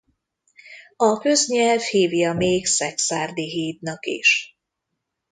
[0.95, 4.57] A köznyelv hívja még szekszárdi hídnak is.